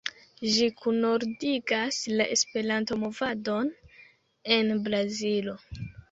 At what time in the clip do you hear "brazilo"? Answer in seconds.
4.89-5.55